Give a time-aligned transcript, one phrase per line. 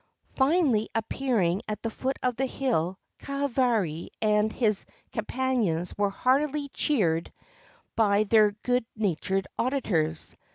[0.35, 7.31] Finally appearing at the foot of the hill, Kahavari and his companions were heartily cheered
[7.95, 10.35] by their good natured auditors.